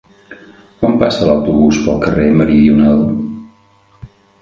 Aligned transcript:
Quan 0.79 0.97
passa 1.03 1.27
l'autobús 1.29 1.83
pel 1.85 2.01
carrer 2.07 2.27
Meridional? 2.41 3.07